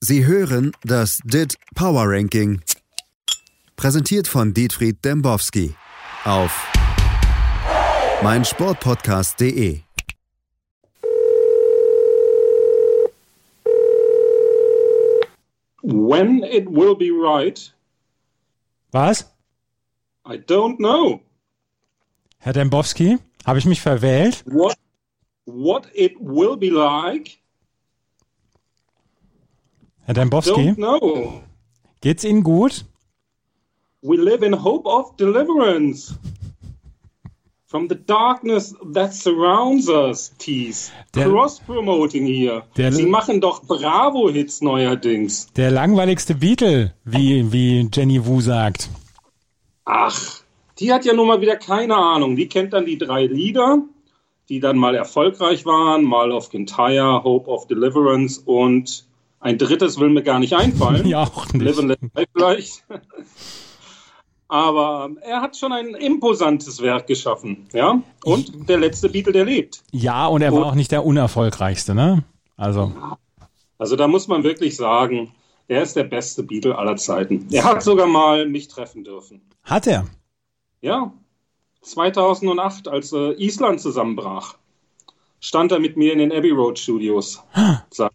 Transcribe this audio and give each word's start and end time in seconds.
Sie 0.00 0.24
hören 0.24 0.70
das 0.84 1.18
DIT 1.24 1.56
Power 1.74 2.04
Ranking. 2.06 2.60
Präsentiert 3.74 4.28
von 4.28 4.54
Dietfried 4.54 5.04
Dembowski 5.04 5.74
auf 6.24 6.52
meinsportpodcast.de. 8.22 9.80
When 15.82 16.44
it 16.44 16.68
will 16.70 16.94
be 16.94 17.10
right, 17.10 17.74
Was? 18.92 19.24
I 20.24 20.36
don't 20.36 20.76
know. 20.78 21.20
Herr 22.38 22.52
Dembowski? 22.52 23.18
Habe 23.44 23.58
ich 23.58 23.64
mich 23.64 23.80
verwählt? 23.80 24.44
What 24.46 24.76
what 25.44 25.86
it 25.92 26.14
will 26.20 26.56
be 26.56 26.70
like, 26.70 27.38
Herr 30.08 30.14
Dembowski? 30.14 30.74
Geht's 32.00 32.24
Ihnen 32.24 32.42
gut? 32.42 32.86
We 34.00 34.16
live 34.16 34.42
in 34.42 34.54
hope 34.64 34.88
of 34.88 35.14
deliverance 35.18 36.14
from 37.66 37.90
the 37.90 37.94
darkness 37.94 38.74
that 38.94 39.12
surrounds 39.12 39.86
us. 39.90 40.32
Tease. 40.38 40.90
Der- 41.14 41.28
Cross-promoting 41.28 42.24
hier. 42.24 42.62
Der- 42.78 42.90
Sie 42.90 43.04
machen 43.04 43.42
doch 43.42 43.62
Bravo-Hits 43.64 44.62
neuerdings. 44.62 45.52
Der 45.58 45.70
langweiligste 45.70 46.34
Beatle, 46.34 46.94
wie, 47.04 47.52
wie 47.52 47.86
Jenny 47.92 48.24
Wu 48.24 48.40
sagt. 48.40 48.88
Ach, 49.84 50.40
die 50.78 50.90
hat 50.90 51.04
ja 51.04 51.12
nun 51.12 51.26
mal 51.26 51.42
wieder 51.42 51.56
keine 51.56 51.96
Ahnung. 51.96 52.34
Die 52.34 52.48
kennt 52.48 52.72
dann 52.72 52.86
die 52.86 52.96
drei 52.96 53.26
Lieder, 53.26 53.82
die 54.48 54.60
dann 54.60 54.78
mal 54.78 54.94
erfolgreich 54.94 55.66
waren, 55.66 56.02
mal 56.02 56.32
of 56.32 56.48
Kintyre, 56.48 57.24
Hope 57.24 57.50
of 57.50 57.66
Deliverance 57.66 58.40
und 58.42 59.04
ein 59.40 59.58
drittes 59.58 59.98
will 59.98 60.10
mir 60.10 60.22
gar 60.22 60.38
nicht 60.38 60.54
einfallen. 60.54 61.06
Ja, 61.06 61.22
auch 61.22 61.46
nicht. 61.52 61.64
Live 61.64 61.78
and 61.78 61.88
Let 61.88 62.00
Die 62.02 62.24
vielleicht. 62.34 62.84
Aber 64.48 65.10
er 65.22 65.42
hat 65.42 65.56
schon 65.56 65.72
ein 65.72 65.88
imposantes 65.94 66.80
Werk 66.80 67.06
geschaffen, 67.06 67.66
ja. 67.72 68.00
Und 68.24 68.68
der 68.68 68.78
letzte 68.78 69.10
Beatle, 69.10 69.32
der 69.32 69.44
lebt. 69.44 69.82
Ja, 69.92 70.26
und 70.26 70.40
er 70.40 70.52
war 70.52 70.64
auch 70.66 70.74
nicht 70.74 70.90
der 70.90 71.04
unerfolgreichste, 71.04 71.94
ne? 71.94 72.24
Also, 72.56 72.92
Also 73.76 73.94
da 73.94 74.08
muss 74.08 74.26
man 74.26 74.42
wirklich 74.44 74.76
sagen, 74.76 75.32
er 75.68 75.82
ist 75.82 75.96
der 75.96 76.04
beste 76.04 76.42
Beatle 76.42 76.78
aller 76.78 76.96
Zeiten. 76.96 77.46
Er 77.52 77.64
hat 77.64 77.82
sogar 77.82 78.06
mal 78.06 78.48
mich 78.48 78.68
treffen 78.68 79.04
dürfen. 79.04 79.42
hat 79.64 79.86
er. 79.86 80.06
Ja, 80.80 81.12
2008, 81.82 82.88
als 82.88 83.12
äh, 83.12 83.32
Island 83.34 83.80
zusammenbrach, 83.80 84.56
stand 85.40 85.72
er 85.72 85.78
mit 85.78 85.96
mir 85.96 86.12
in 86.12 86.18
den 86.20 86.32
Abbey 86.32 86.50
Road 86.50 86.78
Studios. 86.78 87.42
Sag, 87.90 88.12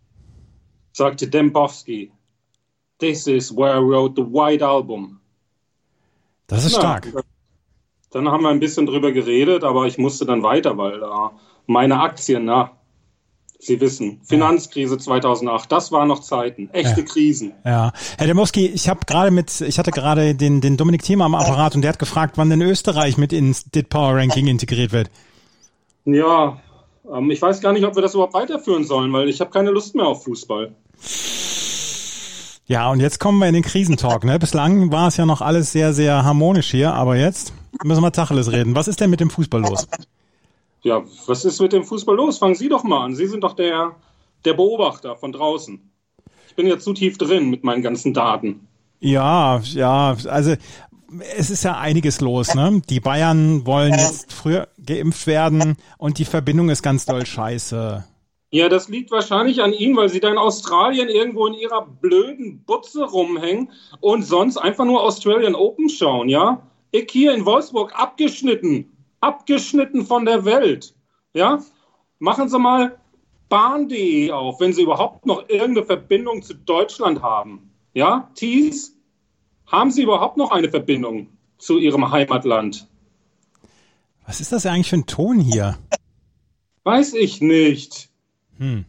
sagte 0.94 1.28
Dembowski, 1.28 2.12
this 3.00 3.28
is 3.28 3.52
where 3.56 3.76
I 3.76 3.80
wrote 3.80 4.14
the 4.16 4.26
White 4.26 4.66
Album. 4.66 5.20
Das 6.48 6.66
ist 6.66 6.74
Na, 6.74 6.80
stark. 6.80 7.08
Dann 8.12 8.30
haben 8.30 8.44
wir 8.44 8.50
ein 8.50 8.60
bisschen 8.60 8.86
drüber 8.86 9.12
geredet, 9.12 9.64
aber 9.64 9.86
ich 9.88 9.98
musste 9.98 10.26
dann 10.26 10.44
weiter, 10.44 10.78
weil 10.78 11.02
äh, 11.02 11.08
meine 11.68 12.00
Aktien, 12.00 12.46
na, 12.46 12.72
Sie 13.60 13.80
wissen, 13.80 14.20
Finanzkrise 14.26 14.98
2008, 14.98 15.72
das 15.72 15.90
waren 15.94 16.10
noch 16.10 16.20
Zeiten, 16.20 16.70
echte 16.74 17.00
Ja. 17.00 17.08
Krisen. 17.08 17.54
Ja, 17.64 17.94
Herr 18.18 18.28
Demowski, 18.28 18.68
ich 18.68 18.90
habe 18.90 19.00
gerade 19.08 19.32
mit, 19.32 19.62
ich 19.62 19.80
hatte 19.80 19.92
gerade 19.92 20.36
den, 20.36 20.60
den 20.60 20.76
Dominik 20.76 21.02
Thiemer 21.02 21.26
am 21.26 21.34
Apparat 21.34 21.74
und 21.74 21.82
der 21.82 21.90
hat 21.94 22.00
gefragt, 22.00 22.38
wann 22.38 22.50
denn 22.50 22.62
Österreich 22.62 23.18
mit 23.18 23.32
ins 23.32 23.64
DIT 23.64 23.88
Power 23.88 24.18
Ranking 24.18 24.48
integriert 24.48 24.92
wird. 24.92 25.10
Ja, 26.04 26.60
ähm, 27.10 27.32
ich 27.32 27.42
weiß 27.42 27.62
gar 27.62 27.72
nicht, 27.72 27.86
ob 27.86 27.96
wir 27.96 28.02
das 28.02 28.14
überhaupt 28.16 28.34
weiterführen 28.34 28.84
sollen, 28.84 29.14
weil 29.14 29.30
ich 29.30 29.40
habe 29.40 29.52
keine 29.52 29.72
Lust 29.72 29.96
mehr 29.96 30.08
auf 30.08 30.26
Fußball. 30.26 30.76
Ja, 32.66 32.90
und 32.90 33.02
jetzt 33.02 33.20
kommen 33.20 33.40
wir 33.40 33.48
in 33.48 33.54
den 33.54 33.64
Krisentalk. 33.64 34.24
Ne? 34.24 34.40
Bislang 34.40 34.92
war 34.92 35.10
es 35.10 35.18
ja 35.18 35.26
noch 35.26 35.42
alles 35.42 35.72
sehr, 35.72 35.94
sehr 35.94 36.24
harmonisch 36.24 36.72
hier, 36.72 36.94
aber 36.94 37.18
jetzt 37.18 37.54
müssen 37.84 38.02
wir 38.02 38.12
Tacheles 38.12 38.52
reden. 38.52 38.76
Was 38.76 38.88
ist 38.88 39.02
denn 39.02 39.10
mit 39.10 39.20
dem 39.20 39.30
Fußball 39.30 39.62
los? 39.62 39.88
Ja, 40.82 41.04
was 41.28 41.46
ist 41.46 41.62
mit 41.62 41.74
dem 41.74 41.84
Fußball 41.84 42.16
los? 42.16 42.38
Fangen 42.38 42.56
Sie 42.56 42.70
doch 42.70 42.84
mal 42.84 43.06
an. 43.06 43.16
Sie 43.16 43.28
sind 43.28 43.44
doch 43.44 43.54
der, 43.54 43.96
der 44.46 44.54
Beobachter 44.54 45.16
von 45.16 45.32
draußen. 45.32 45.80
Ich 46.48 46.56
bin 46.56 46.68
ja 46.68 46.78
zu 46.80 46.94
tief 46.94 47.18
drin 47.18 47.50
mit 47.50 47.64
meinen 47.64 47.82
ganzen 47.82 48.14
Daten. 48.14 48.68
Ja, 49.00 49.60
ja, 49.60 50.16
also 50.28 50.56
es 51.38 51.50
ist 51.50 51.64
ja 51.64 51.78
einiges 51.78 52.22
los. 52.22 52.56
Ne? 52.56 52.82
Die 52.90 53.00
Bayern 53.00 53.66
wollen 53.66 53.94
jetzt 53.94 54.32
früher 54.32 54.68
geimpft 54.86 55.28
werden 55.28 55.76
und 55.98 56.18
die 56.18 56.26
Verbindung 56.26 56.70
ist 56.70 56.82
ganz 56.82 57.06
doll 57.06 57.26
scheiße. 57.26 58.06
Ja, 58.54 58.70
das 58.70 58.88
liegt 58.88 59.10
wahrscheinlich 59.10 59.64
an 59.64 59.74
Ihnen, 59.74 59.96
weil 59.98 60.10
Sie 60.10 60.20
da 60.20 60.30
in 60.30 60.38
Australien 60.38 61.10
irgendwo 61.10 61.48
in 61.48 61.56
Ihrer 61.56 61.88
blöden 61.88 62.64
Butze 62.64 63.04
rumhängen 63.04 63.72
und 64.00 64.22
sonst 64.22 64.58
einfach 64.58 64.86
nur 64.86 65.02
Australian 65.02 65.56
Open 65.56 65.90
schauen, 65.90 66.30
ja? 66.30 66.62
Ich 66.92 67.10
hier 67.10 67.34
in 67.34 67.48
Wolfsburg 67.48 68.00
abgeschnitten. 68.00 68.96
Abgeschnitten 69.22 70.06
von 70.06 70.26
der 70.26 70.46
Welt. 70.46 70.94
Ja? 71.34 71.64
Machen 72.20 72.48
Sie 72.48 72.60
mal 72.60 73.00
bahn.de 73.50 74.30
auf, 74.30 74.60
wenn 74.60 74.72
Sie 74.72 74.84
überhaupt 74.84 75.26
noch 75.26 75.50
irgendeine 75.50 75.88
Verbindung 75.88 76.44
zu 76.44 76.54
Deutschland 76.54 77.24
haben. 77.24 77.72
Ja? 77.96 78.30
Thies, 78.36 78.96
haben 79.66 79.90
Sie 79.90 80.04
überhaupt 80.04 80.38
noch 80.38 80.52
eine 80.52 80.70
Verbindung 80.70 81.28
zu 81.58 81.80
Ihrem 81.80 82.12
Heimatland? 82.12 82.88
Was 84.28 84.42
ist 84.42 84.52
das 84.52 84.68
eigentlich 84.68 84.90
für 84.90 84.98
ein 84.98 85.08
Ton 85.08 85.40
hier? 85.40 85.80
Weiß 86.84 87.16
ich 87.16 87.42
nicht. 87.42 88.13
Hm. 88.64 88.86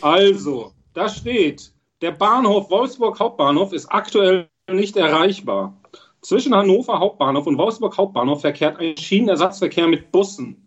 Also, 0.00 0.72
da 0.94 1.08
steht, 1.08 1.72
der 2.00 2.10
Bahnhof 2.10 2.70
Wolfsburg 2.70 3.20
Hauptbahnhof 3.20 3.72
ist 3.72 3.86
aktuell 3.86 4.48
nicht 4.68 4.96
erreichbar. 4.96 5.80
Zwischen 6.22 6.54
Hannover 6.54 6.98
Hauptbahnhof 6.98 7.46
und 7.46 7.56
Wolfsburg 7.56 7.96
Hauptbahnhof 7.96 8.40
verkehrt 8.40 8.80
ein 8.80 8.96
Schienenersatzverkehr 8.96 9.86
mit 9.86 10.10
Bussen. 10.10 10.66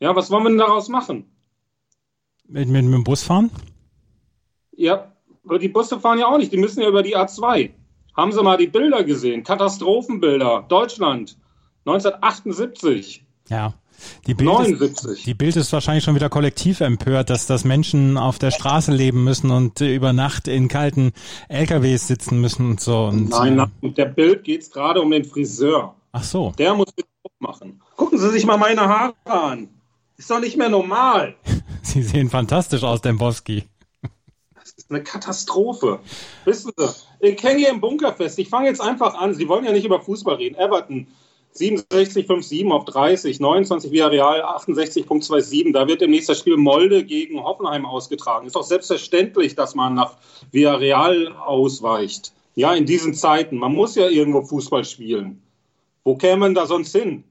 Ja, 0.00 0.14
was 0.14 0.30
wollen 0.30 0.44
wir 0.44 0.50
denn 0.50 0.58
daraus 0.58 0.88
machen? 0.90 1.24
Mit, 2.46 2.68
mit, 2.68 2.84
mit 2.84 2.92
dem 2.94 3.04
Bus 3.04 3.22
fahren? 3.22 3.50
Ja, 4.72 5.12
aber 5.44 5.58
die 5.58 5.68
Busse 5.68 5.98
fahren 5.98 6.18
ja 6.18 6.26
auch 6.26 6.36
nicht, 6.36 6.52
die 6.52 6.58
müssen 6.58 6.82
ja 6.82 6.88
über 6.88 7.02
die 7.02 7.16
A2. 7.16 7.70
Haben 8.14 8.32
Sie 8.32 8.42
mal 8.42 8.58
die 8.58 8.66
Bilder 8.66 9.02
gesehen? 9.02 9.42
Katastrophenbilder. 9.42 10.66
Deutschland 10.68 11.38
1978, 11.86 13.24
Ja. 13.48 13.74
Die 14.26 14.34
Bild, 14.34 14.50
ist, 14.50 14.56
79. 14.80 15.24
die 15.24 15.34
Bild 15.34 15.56
ist 15.56 15.72
wahrscheinlich 15.72 16.04
schon 16.04 16.14
wieder 16.14 16.28
kollektiv 16.28 16.80
empört, 16.80 17.30
dass, 17.30 17.46
dass 17.46 17.64
Menschen 17.64 18.16
auf 18.16 18.38
der 18.38 18.50
Straße 18.50 18.92
leben 18.92 19.24
müssen 19.24 19.50
und 19.50 19.80
äh, 19.80 19.94
über 19.94 20.12
Nacht 20.12 20.48
in 20.48 20.68
kalten 20.68 21.12
LKWs 21.48 22.06
sitzen 22.06 22.40
müssen 22.40 22.70
und 22.70 22.80
so. 22.80 23.06
Und, 23.06 23.30
Nein, 23.30 23.52
äh, 23.52 23.56
nein, 23.56 23.72
mit 23.80 23.98
der 23.98 24.06
Bild 24.06 24.44
geht 24.44 24.62
es 24.62 24.70
gerade 24.70 25.00
um 25.00 25.10
den 25.10 25.24
Friseur. 25.24 25.94
Ach 26.12 26.24
so. 26.24 26.52
Der 26.58 26.74
muss 26.74 26.88
wieder 26.96 27.08
aufmachen. 27.22 27.80
Gucken 27.96 28.18
Sie 28.18 28.30
sich 28.30 28.46
mal 28.46 28.56
meine 28.56 28.82
Haare 28.82 29.14
an. 29.24 29.68
Ist 30.16 30.30
doch 30.30 30.40
nicht 30.40 30.56
mehr 30.56 30.68
normal. 30.68 31.34
Sie 31.82 32.02
sehen 32.02 32.30
fantastisch 32.30 32.82
aus, 32.82 33.02
Dembowski. 33.02 33.64
Das 34.54 34.72
ist 34.72 34.90
eine 34.90 35.02
Katastrophe. 35.02 36.00
Wissen 36.44 36.72
Sie, 36.76 36.88
ich 37.20 37.42
hänge 37.42 37.58
hier 37.58 37.70
im 37.70 37.80
Bunker 37.80 38.12
fest. 38.12 38.38
Ich 38.38 38.48
fange 38.48 38.68
jetzt 38.68 38.80
einfach 38.80 39.14
an. 39.14 39.34
Sie 39.34 39.48
wollen 39.48 39.64
ja 39.64 39.72
nicht 39.72 39.84
über 39.84 40.00
Fußball 40.00 40.36
reden. 40.36 40.56
Everton 40.56 41.06
67,57 41.58 42.70
auf 42.70 42.84
30, 42.84 43.40
29 43.40 43.90
Villarreal 43.90 44.42
68,27. 44.42 45.72
Da 45.72 45.88
wird 45.88 46.00
demnächst 46.00 46.28
das 46.28 46.38
Spiel 46.38 46.56
Molde 46.56 47.04
gegen 47.04 47.42
Hoffenheim 47.42 47.86
ausgetragen. 47.86 48.46
Ist 48.46 48.56
doch 48.56 48.62
selbstverständlich, 48.62 49.54
dass 49.54 49.74
man 49.74 49.94
nach 49.94 50.16
Villarreal 50.52 51.32
ausweicht. 51.36 52.32
Ja, 52.54 52.74
in 52.74 52.86
diesen 52.86 53.14
Zeiten. 53.14 53.56
Man 53.56 53.74
muss 53.74 53.94
ja 53.94 54.08
irgendwo 54.08 54.42
Fußball 54.42 54.84
spielen. 54.84 55.42
Wo 56.04 56.16
käme 56.16 56.36
man 56.36 56.54
da 56.54 56.66
sonst 56.66 56.92
hin? 56.92 57.24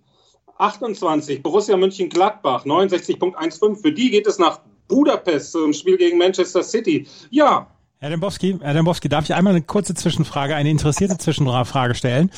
28, 0.57 1.43
Borussia 1.43 1.75
Mönchengladbach, 1.75 2.65
69,15. 2.65 3.81
Für 3.81 3.91
die 3.91 4.09
geht 4.09 4.27
es 4.27 4.39
nach 4.39 4.61
Budapest 4.87 5.51
zum 5.51 5.73
Spiel 5.73 5.97
gegen 5.97 6.17
Manchester 6.17 6.63
City. 6.63 7.07
Ja, 7.29 7.67
Herr 7.99 8.09
Dembowski, 8.09 8.57
Herr 8.61 8.73
Dembowski, 8.73 9.09
darf 9.09 9.23
ich 9.25 9.33
einmal 9.33 9.53
eine 9.53 9.63
kurze 9.63 9.93
Zwischenfrage, 9.95 10.55
eine 10.55 10.69
interessierte 10.69 11.17
Zwischenfrage 11.17 11.95
stellen? 11.95 12.31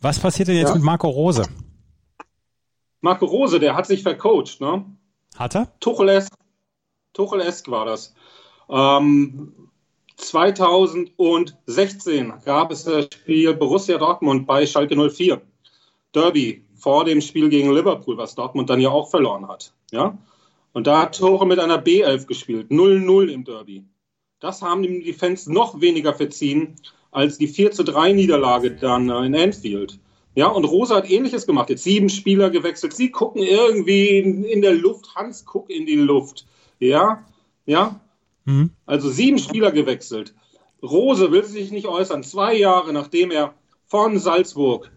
Was 0.00 0.18
passiert 0.18 0.48
denn 0.48 0.56
jetzt 0.56 0.70
Ja. 0.70 0.74
mit 0.74 0.82
Marco 0.84 1.08
Rose? 1.08 1.44
Marco 3.00 3.26
Rose, 3.26 3.60
der 3.60 3.76
hat 3.76 3.86
sich 3.86 4.02
vercoacht, 4.02 4.60
ne? 4.60 4.84
Hat 5.36 5.54
er? 5.54 5.68
Tuchel-esk 5.80 6.32
Tuchel 7.12 7.40
war 7.68 7.84
das. 7.84 8.12
Ähm, 8.68 9.52
2016 10.16 12.32
gab 12.44 12.72
es 12.72 12.84
das 12.84 13.08
Spiel 13.12 13.54
Borussia 13.54 13.98
Dortmund 13.98 14.46
bei 14.46 14.66
Schalke 14.66 14.96
04. 14.96 15.40
Derby 16.12 16.64
vor 16.74 17.04
dem 17.04 17.20
Spiel 17.20 17.48
gegen 17.48 17.72
Liverpool, 17.72 18.16
was 18.16 18.34
Dortmund 18.34 18.68
dann 18.70 18.80
ja 18.80 18.90
auch 18.90 19.10
verloren 19.10 19.46
hat. 19.48 19.72
Ja? 19.90 20.16
Und 20.72 20.86
da 20.86 21.02
hat 21.02 21.18
Tuchel 21.18 21.46
mit 21.46 21.58
einer 21.60 21.78
B11 21.82 22.26
gespielt. 22.26 22.70
0-0 22.70 23.28
im 23.28 23.44
Derby. 23.44 23.84
Das 24.44 24.60
haben 24.60 24.82
die 24.82 25.14
Fans 25.14 25.46
noch 25.46 25.80
weniger 25.80 26.12
verziehen 26.12 26.76
als 27.10 27.38
die 27.38 27.48
4 27.48 27.70
zu 27.70 27.82
3 27.82 28.12
Niederlage 28.12 28.72
dann 28.72 29.08
äh, 29.08 29.24
in 29.24 29.34
Anfield. 29.34 29.98
Ja, 30.34 30.48
und 30.48 30.64
Rosa 30.64 30.96
hat 30.96 31.10
ähnliches 31.10 31.46
gemacht. 31.46 31.70
Jetzt 31.70 31.84
sieben 31.84 32.10
Spieler 32.10 32.50
gewechselt. 32.50 32.92
Sie 32.92 33.10
gucken 33.10 33.42
irgendwie 33.42 34.18
in, 34.18 34.44
in 34.44 34.60
der 34.60 34.74
Luft. 34.74 35.14
Hans 35.14 35.46
guckt 35.46 35.70
in 35.70 35.86
die 35.86 35.96
Luft. 35.96 36.44
Ja, 36.78 37.24
ja. 37.64 37.98
Mhm. 38.44 38.68
Also 38.84 39.08
sieben 39.08 39.38
Spieler 39.38 39.72
gewechselt. 39.72 40.34
Rose 40.82 41.32
will 41.32 41.44
sich 41.44 41.70
nicht 41.70 41.86
äußern. 41.86 42.22
Zwei 42.22 42.54
Jahre 42.54 42.92
nachdem 42.92 43.30
er 43.30 43.54
von 43.86 44.18
Salzburg 44.18 44.92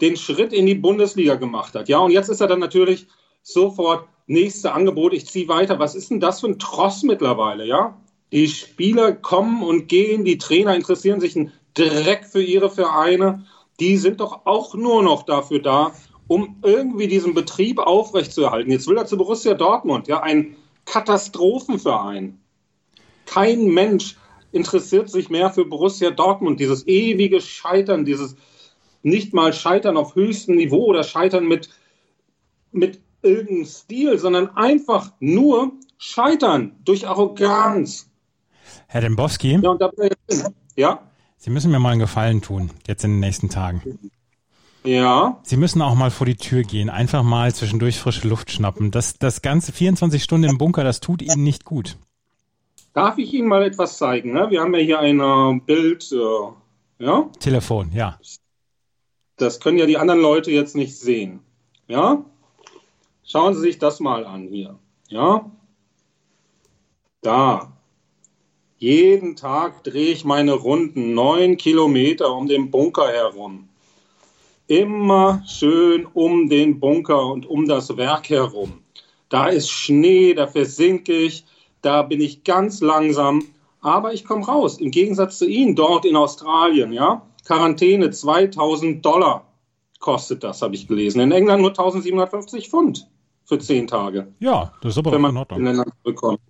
den 0.00 0.16
Schritt 0.16 0.52
in 0.52 0.66
die 0.66 0.76
Bundesliga 0.76 1.34
gemacht 1.34 1.74
hat. 1.74 1.88
Ja, 1.88 1.98
und 1.98 2.12
jetzt 2.12 2.28
ist 2.28 2.40
er 2.40 2.46
dann 2.46 2.60
natürlich 2.60 3.08
sofort 3.42 4.06
nächste 4.28 4.72
Angebot. 4.72 5.14
Ich 5.14 5.26
ziehe 5.26 5.48
weiter. 5.48 5.80
Was 5.80 5.96
ist 5.96 6.12
denn 6.12 6.20
das 6.20 6.38
für 6.38 6.46
ein 6.46 6.60
Tross 6.60 7.02
mittlerweile? 7.02 7.66
Ja, 7.66 8.00
die 8.34 8.48
Spieler 8.48 9.12
kommen 9.12 9.62
und 9.62 9.86
gehen, 9.86 10.24
die 10.24 10.38
Trainer 10.38 10.74
interessieren 10.74 11.20
sich 11.20 11.36
einen 11.36 11.52
Dreck 11.74 12.24
für 12.24 12.42
ihre 12.42 12.68
Vereine. 12.68 13.46
Die 13.78 13.96
sind 13.96 14.18
doch 14.18 14.44
auch 14.44 14.74
nur 14.74 15.04
noch 15.04 15.22
dafür 15.22 15.62
da, 15.62 15.92
um 16.26 16.56
irgendwie 16.64 17.06
diesen 17.06 17.32
Betrieb 17.32 17.78
aufrechtzuerhalten. 17.78 18.72
Jetzt 18.72 18.88
will 18.88 18.98
er 18.98 19.06
zu 19.06 19.16
Borussia 19.16 19.54
Dortmund, 19.54 20.08
ja, 20.08 20.20
ein 20.20 20.56
Katastrophenverein. 20.84 22.40
Kein 23.24 23.66
Mensch 23.66 24.16
interessiert 24.50 25.10
sich 25.10 25.30
mehr 25.30 25.50
für 25.50 25.64
Borussia 25.64 26.10
Dortmund. 26.10 26.58
Dieses 26.58 26.88
ewige 26.88 27.40
Scheitern, 27.40 28.04
dieses 28.04 28.34
nicht 29.04 29.32
mal 29.32 29.52
Scheitern 29.52 29.96
auf 29.96 30.16
höchstem 30.16 30.56
Niveau 30.56 30.86
oder 30.86 31.04
Scheitern 31.04 31.46
mit, 31.46 31.68
mit 32.72 33.00
irgendeinem 33.22 33.66
Stil, 33.66 34.18
sondern 34.18 34.56
einfach 34.56 35.12
nur 35.20 35.70
Scheitern 35.98 36.74
durch 36.84 37.06
Arroganz. 37.06 38.10
Herr 38.86 39.00
Dembowski? 39.00 39.58
Ja, 39.62 39.74
da, 39.74 39.90
ja? 40.76 41.00
Sie 41.36 41.50
müssen 41.50 41.70
mir 41.70 41.78
mal 41.78 41.90
einen 41.90 42.00
Gefallen 42.00 42.40
tun, 42.42 42.70
jetzt 42.86 43.04
in 43.04 43.12
den 43.12 43.20
nächsten 43.20 43.50
Tagen. 43.50 43.82
Ja. 44.84 45.40
Sie 45.42 45.56
müssen 45.56 45.80
auch 45.82 45.94
mal 45.94 46.10
vor 46.10 46.26
die 46.26 46.36
Tür 46.36 46.62
gehen, 46.62 46.90
einfach 46.90 47.22
mal 47.22 47.54
zwischendurch 47.54 47.98
frische 47.98 48.28
Luft 48.28 48.50
schnappen. 48.50 48.90
Das, 48.90 49.18
das 49.18 49.42
ganze 49.42 49.72
24 49.72 50.22
Stunden 50.22 50.48
im 50.48 50.58
Bunker, 50.58 50.84
das 50.84 51.00
tut 51.00 51.22
Ihnen 51.22 51.42
nicht 51.42 51.64
gut. 51.64 51.96
Darf 52.92 53.18
ich 53.18 53.32
Ihnen 53.32 53.48
mal 53.48 53.62
etwas 53.62 53.98
zeigen? 53.98 54.32
Ne? 54.32 54.50
Wir 54.50 54.60
haben 54.60 54.74
ja 54.74 54.80
hier 54.80 54.98
ein 55.00 55.20
äh, 55.20 55.60
Bild, 55.60 56.12
äh, 56.12 57.04
ja? 57.04 57.28
Telefon, 57.40 57.90
ja. 57.92 58.18
Das 59.36 59.58
können 59.58 59.78
ja 59.78 59.86
die 59.86 59.98
anderen 59.98 60.20
Leute 60.20 60.50
jetzt 60.50 60.76
nicht 60.76 60.96
sehen. 60.96 61.40
Ja? 61.88 62.24
Schauen 63.24 63.54
Sie 63.54 63.60
sich 63.60 63.78
das 63.78 64.00
mal 64.00 64.26
an 64.26 64.48
hier. 64.48 64.78
Ja? 65.08 65.50
Da. 67.20 67.73
Jeden 68.84 69.34
Tag 69.34 69.82
drehe 69.82 70.12
ich 70.12 70.26
meine 70.26 70.52
Runden, 70.52 71.14
neun 71.14 71.56
Kilometer 71.56 72.36
um 72.36 72.48
den 72.48 72.70
Bunker 72.70 73.08
herum. 73.08 73.70
Immer 74.66 75.42
schön 75.46 76.06
um 76.12 76.50
den 76.50 76.80
Bunker 76.80 77.28
und 77.28 77.46
um 77.46 77.66
das 77.66 77.96
Werk 77.96 78.28
herum. 78.28 78.82
Da 79.30 79.46
ist 79.46 79.70
Schnee, 79.70 80.34
da 80.34 80.46
versinke 80.46 81.14
ich, 81.14 81.46
da 81.80 82.02
bin 82.02 82.20
ich 82.20 82.44
ganz 82.44 82.82
langsam, 82.82 83.42
aber 83.80 84.12
ich 84.12 84.26
komme 84.26 84.44
raus. 84.44 84.76
Im 84.76 84.90
Gegensatz 84.90 85.38
zu 85.38 85.48
Ihnen 85.48 85.74
dort 85.74 86.04
in 86.04 86.16
Australien, 86.16 86.92
ja. 86.92 87.22
Quarantäne 87.46 88.10
2000 88.10 89.02
Dollar 89.02 89.46
kostet 89.98 90.44
das, 90.44 90.60
habe 90.60 90.74
ich 90.74 90.86
gelesen. 90.86 91.20
In 91.20 91.32
England 91.32 91.62
nur 91.62 91.70
1750 91.70 92.68
Pfund 92.68 93.08
für 93.46 93.58
zehn 93.58 93.86
Tage. 93.86 94.34
Ja, 94.40 94.74
das 94.82 94.92
ist 94.92 94.98
aber 94.98 95.12
wenn 95.12 95.22
man 95.22 95.30
in 95.30 95.38
Ordnung. 95.38 95.66
In. 95.66 96.44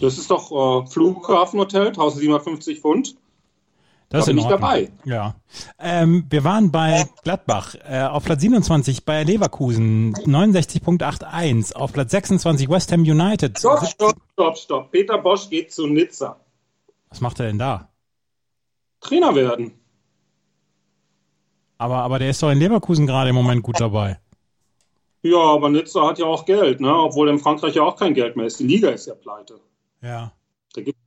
Das 0.00 0.18
ist 0.18 0.30
doch 0.30 0.50
äh, 0.50 0.86
Flughafenhotel, 0.86 1.88
1750 1.88 2.80
Pfund. 2.80 3.16
Das 4.08 4.20
ist 4.20 4.26
bin 4.26 4.38
ich 4.38 4.44
dabei. 4.44 4.90
Ja. 5.04 5.34
Ähm, 5.80 6.26
wir 6.30 6.44
waren 6.44 6.70
bei 6.70 7.08
Gladbach 7.24 7.74
äh, 7.88 8.02
auf 8.02 8.24
Platz 8.24 8.40
27 8.40 9.04
bei 9.04 9.24
Leverkusen 9.24 10.14
69.81, 10.14 11.74
auf 11.74 11.92
Platz 11.92 12.12
26 12.12 12.68
West 12.68 12.92
Ham 12.92 13.00
United. 13.00 13.58
Stopp, 13.58 13.84
stopp, 13.84 14.16
stopp, 14.32 14.58
stopp. 14.58 14.90
Peter 14.92 15.18
Bosch 15.18 15.50
geht 15.50 15.72
zu 15.72 15.88
Nizza. 15.88 16.36
Was 17.08 17.20
macht 17.20 17.40
er 17.40 17.46
denn 17.46 17.58
da? 17.58 17.88
Trainer 19.00 19.34
werden. 19.34 19.72
Aber, 21.78 21.96
aber 21.96 22.18
der 22.20 22.30
ist 22.30 22.42
doch 22.42 22.50
in 22.50 22.58
Leverkusen 22.58 23.06
gerade 23.06 23.30
im 23.30 23.36
Moment 23.36 23.62
gut 23.62 23.80
dabei. 23.80 24.20
Ja, 25.22 25.38
aber 25.38 25.68
Nizza 25.68 26.06
hat 26.06 26.18
ja 26.18 26.26
auch 26.26 26.44
Geld, 26.44 26.80
ne? 26.80 26.94
obwohl 26.94 27.28
in 27.28 27.40
Frankreich 27.40 27.74
ja 27.74 27.82
auch 27.82 27.96
kein 27.96 28.14
Geld 28.14 28.36
mehr 28.36 28.46
ist. 28.46 28.60
Die 28.60 28.66
Liga 28.66 28.90
ist 28.90 29.06
ja 29.06 29.14
pleite. 29.14 29.60
Ja. 30.06 30.32
Da 30.74 30.82
gibt 30.82 30.98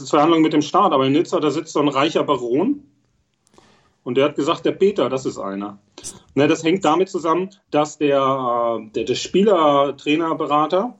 es 0.00 0.10
Verhandlungen 0.10 0.42
mit 0.42 0.52
dem 0.52 0.62
Staat, 0.62 0.92
aber 0.92 1.06
in 1.06 1.12
Nizza, 1.12 1.40
da 1.40 1.50
sitzt 1.50 1.72
so 1.72 1.80
ein 1.80 1.88
reicher 1.88 2.24
Baron 2.24 2.82
und 4.02 4.16
der 4.16 4.24
hat 4.24 4.36
gesagt, 4.36 4.64
der 4.64 4.72
Peter, 4.72 5.08
das 5.08 5.26
ist 5.26 5.38
einer. 5.38 5.78
Ne, 6.34 6.48
das 6.48 6.64
hängt 6.64 6.84
damit 6.84 7.08
zusammen, 7.08 7.50
dass 7.70 7.98
der, 7.98 8.80
äh, 8.80 8.90
der, 8.92 9.04
der 9.04 9.14
Spieler-Trainer-Berater 9.14 10.98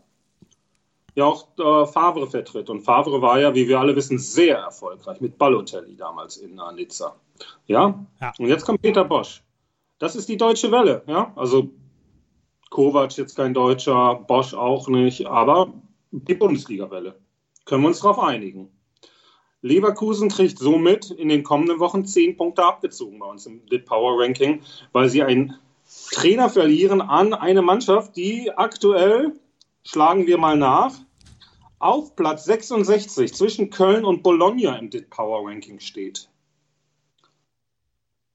ja 1.15 1.25
auch 1.25 1.49
äh, 1.59 1.87
Favre 1.87 2.27
vertritt. 2.29 2.71
Und 2.71 2.83
Favre 2.83 3.23
war 3.23 3.41
ja, 3.41 3.55
wie 3.55 3.67
wir 3.67 3.81
alle 3.81 3.97
wissen, 3.97 4.19
sehr 4.19 4.59
erfolgreich 4.59 5.21
mit 5.21 5.39
Balotelli 5.39 5.97
damals 5.97 6.37
in 6.37 6.59
äh, 6.59 6.73
Nizza. 6.75 7.17
Ja? 7.67 8.05
ja? 8.21 8.33
Und 8.39 8.49
jetzt 8.49 8.65
kommt 8.65 8.83
Peter 8.83 9.05
Bosch. 9.05 9.43
Das 9.99 10.15
ist 10.15 10.29
die 10.29 10.37
deutsche 10.37 10.71
Welle. 10.71 11.03
Ja? 11.07 11.33
Also 11.35 11.71
Kovac 12.71 13.17
jetzt 13.17 13.37
kein 13.37 13.55
Deutscher, 13.55 14.15
Bosch 14.17 14.55
auch 14.55 14.89
nicht, 14.89 15.27
aber 15.27 15.73
die 16.11 16.35
Bundesliga-Welle. 16.35 17.15
Können 17.69 17.83
wir 17.83 17.89
uns 17.89 18.01
darauf 18.01 18.19
einigen. 18.19 18.71
Leverkusen 19.61 20.31
kriegt 20.31 20.59
somit 20.59 21.11
in 21.11 21.29
den 21.29 21.43
kommenden 21.43 21.81
Wochen 21.81 22.07
zehn 22.07 22.35
Punkte 22.35 22.65
abgezogen 22.65 23.19
bei 23.19 23.27
uns 23.27 23.45
im 23.45 23.61
Lit 23.67 23.85
Power 23.85 24.19
Ranking, 24.19 24.63
weil 24.93 25.11
sie 25.11 25.23
einen 25.23 25.55
Trainer 26.11 26.49
verlieren 26.49 27.03
an 27.03 27.35
eine 27.35 27.61
Mannschaft, 27.61 28.17
die 28.17 28.51
aktuell, 28.57 29.39
schlagen 29.85 30.27
wir 30.27 30.39
mal 30.39 30.57
nach, 30.57 30.95
auf 31.79 32.17
Platz 32.17 32.45
66 32.45 33.35
zwischen 33.35 33.69
Köln 33.69 34.07
und 34.07 34.23
Bologna 34.23 34.77
im 34.77 34.89
Dit 34.89 35.11
Power 35.11 35.47
Ranking 35.47 35.79
steht. 35.79 36.31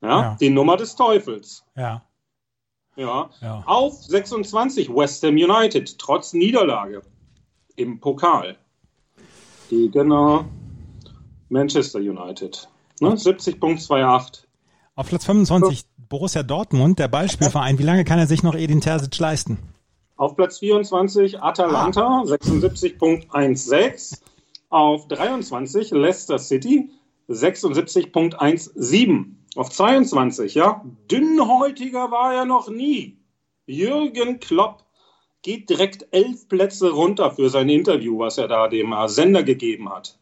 Ja, 0.01 0.21
ja, 0.21 0.37
die 0.39 0.51
Nummer 0.51 0.77
des 0.77 0.95
Teufels. 0.95 1.65
Ja. 1.75 2.05
ja. 2.95 3.31
Ja. 3.41 3.63
Auf 3.65 3.95
26 4.03 4.93
West 4.93 5.23
Ham 5.23 5.35
United, 5.35 5.97
trotz 5.97 6.33
Niederlage 6.33 7.01
im 7.75 7.99
Pokal 7.99 8.59
gegen 9.73 10.11
äh, 10.11 10.43
Manchester 11.49 11.99
United. 11.99 12.69
Ne? 12.99 13.09
70.28. 13.09 14.43
Auf 14.95 15.09
Platz 15.09 15.25
25 15.25 15.85
Borussia 16.09 16.43
Dortmund, 16.43 16.99
der 16.99 17.07
Beispielverein. 17.07 17.79
Wie 17.79 17.83
lange 17.83 18.03
kann 18.03 18.19
er 18.19 18.27
sich 18.27 18.43
noch 18.43 18.53
Edin 18.53 18.81
Terzic 18.81 19.17
leisten? 19.17 19.57
Auf 20.15 20.35
Platz 20.35 20.59
24 20.59 21.41
Atalanta, 21.41 22.21
ah. 22.21 22.23
76.16. 22.23 24.19
Auf 24.69 25.07
23 25.07 25.89
Leicester 25.91 26.37
City, 26.37 26.91
76.17. 27.29 29.25
Auf 29.55 29.69
22, 29.69 30.55
ja, 30.55 30.83
dünnhäutiger 31.11 32.09
war 32.11 32.33
er 32.33 32.45
noch 32.45 32.69
nie. 32.69 33.19
Jürgen 33.65 34.39
Klopp 34.39 34.82
geht 35.43 35.69
direkt 35.69 36.07
elf 36.11 36.47
Plätze 36.47 36.91
runter 36.91 37.31
für 37.31 37.49
sein 37.49 37.69
Interview, 37.69 38.17
was 38.17 38.37
er 38.39 38.47
da 38.47 38.67
dem 38.67 38.91
äh, 38.91 39.07
Sender 39.07 39.43
gegeben 39.43 39.89
hat. 39.89 40.17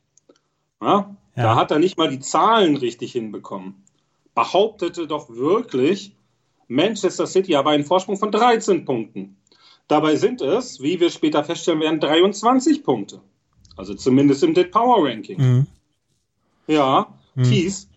Ja, 0.81 1.15
ja. 1.35 1.43
Da 1.43 1.55
hat 1.55 1.71
er 1.71 1.79
nicht 1.79 1.97
mal 1.97 2.09
die 2.09 2.19
Zahlen 2.19 2.75
richtig 2.75 3.13
hinbekommen. 3.13 3.83
Behauptete 4.35 5.07
doch 5.07 5.29
wirklich, 5.29 6.15
Manchester 6.67 7.27
City 7.27 7.53
habe 7.53 7.69
einen 7.69 7.85
Vorsprung 7.85 8.17
von 8.17 8.31
13 8.31 8.83
Punkten. 8.83 9.37
Dabei 9.87 10.15
sind 10.15 10.41
es, 10.41 10.81
wie 10.81 10.99
wir 10.99 11.09
später 11.09 11.43
feststellen 11.43 11.81
werden, 11.81 11.99
23 11.99 12.83
Punkte. 12.83 13.21
Also 13.77 13.93
zumindest 13.93 14.43
im 14.43 14.53
Dead 14.53 14.71
Power 14.71 15.07
Ranking. 15.07 15.39
Mhm. 15.39 15.67
Ja, 16.67 17.13
mhm. 17.35 17.43
Thies, 17.43 17.89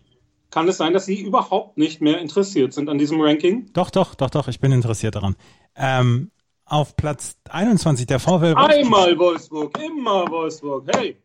kann 0.51 0.67
es 0.67 0.77
sein, 0.77 0.93
dass 0.93 1.05
Sie 1.05 1.21
überhaupt 1.21 1.77
nicht 1.77 2.01
mehr 2.01 2.19
interessiert 2.19 2.73
sind 2.73 2.89
an 2.89 2.97
diesem 2.97 3.19
Ranking? 3.19 3.69
Doch, 3.73 3.89
doch, 3.89 4.15
doch, 4.15 4.29
doch, 4.29 4.47
ich 4.47 4.59
bin 4.59 4.71
interessiert 4.71 5.15
daran. 5.15 5.35
Ähm, 5.75 6.31
auf 6.65 6.95
Platz 6.95 7.37
21 7.49 8.07
der 8.07 8.19
VfL 8.19 8.55
Wolfsburg. 8.55 8.69
Einmal 8.69 9.17
Wolfsburg, 9.17 9.79
immer 9.83 10.29
Wolfsburg, 10.29 10.87
hey! 10.95 11.17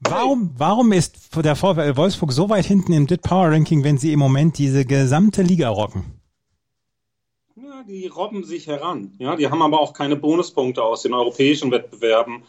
Warum, 0.00 0.50
warum 0.56 0.92
ist 0.92 1.34
der 1.36 1.56
VfL 1.56 1.96
Wolfsburg 1.96 2.30
so 2.32 2.50
weit 2.50 2.66
hinten 2.66 2.92
im 2.92 3.06
Dit 3.06 3.22
Power 3.22 3.50
Ranking, 3.50 3.82
wenn 3.82 3.96
sie 3.96 4.12
im 4.12 4.18
Moment 4.18 4.58
diese 4.58 4.84
gesamte 4.84 5.42
Liga 5.42 5.70
rocken? 5.70 6.20
Ja, 7.56 7.82
die 7.88 8.06
robben 8.06 8.44
sich 8.44 8.66
heran. 8.66 9.14
Ja, 9.18 9.36
die 9.36 9.48
haben 9.48 9.62
aber 9.62 9.80
auch 9.80 9.94
keine 9.94 10.16
Bonuspunkte 10.16 10.82
aus 10.82 11.02
den 11.02 11.14
europäischen 11.14 11.70
Wettbewerben. 11.70 12.42